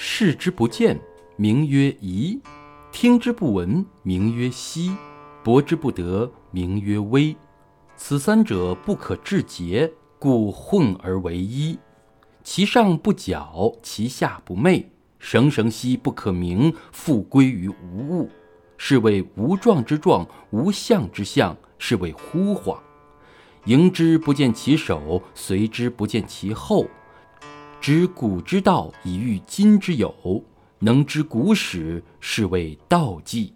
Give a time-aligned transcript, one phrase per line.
[0.00, 0.96] 视之不见，
[1.34, 2.38] 名曰夷；
[2.92, 4.92] 听之不闻，名曰希；
[5.42, 7.36] 博之不得，名曰微。
[7.96, 11.76] 此三者不可致诘，故混而为一。
[12.44, 14.88] 其上不矫，其下不昧，
[15.18, 18.30] 绳绳兮不可名，复归于无物。
[18.76, 22.78] 是谓无状之状，无相之相，是谓惚恍。
[23.64, 26.86] 迎之不见其首，随之不见其后。
[27.90, 30.44] 知古之道，以御今之有，
[30.80, 33.54] 能知古始，是谓道纪。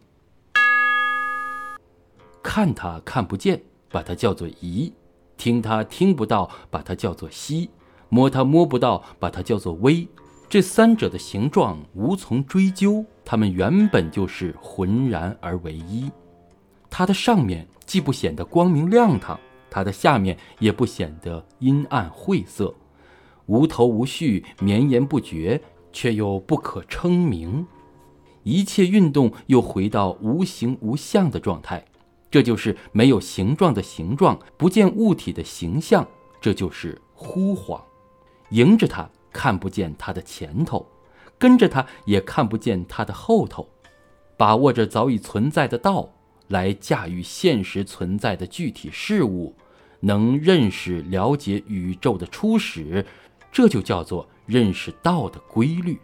[2.43, 4.91] 看它看不见，把它叫做夷；
[5.37, 7.69] 听它听不到，把它叫做希；
[8.09, 10.09] 摸它摸不到，把它叫做微。
[10.49, 16.11] 这三者的形状无从追究，它们原本就是浑然而为一。
[16.89, 22.75] 它的上面既不显得光明亮堂，它的下面也不显得阴暗晦涩，
[23.47, 25.61] 无头无绪，绵延不绝，
[25.93, 27.67] 却又不可称名。
[28.43, 31.85] 一切运动又回到无形无相的状态，
[32.31, 36.07] 这就是没有形状的形状，不见物体的形象，
[36.41, 37.81] 这就是惚恍。
[38.51, 39.09] 迎着它。
[39.35, 40.87] 看不见它的前头，
[41.39, 43.67] 跟着它也看不见它的后头，
[44.37, 46.07] 把握着早已存在的道
[46.49, 49.55] 来驾驭现实存在的具体事物，
[50.01, 53.07] 能认识了解宇宙的初始，
[53.53, 56.01] 这就叫做认识道的规律。